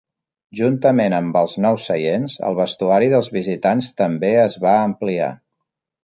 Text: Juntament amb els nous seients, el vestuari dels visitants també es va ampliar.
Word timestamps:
Juntament 0.59 1.15
amb 1.17 1.35
els 1.41 1.51
nous 1.65 1.83
seients, 1.89 2.37
el 2.47 2.57
vestuari 2.59 3.09
dels 3.11 3.29
visitants 3.35 3.91
també 4.01 4.31
es 4.45 4.57
va 4.65 4.73
ampliar. 4.87 5.29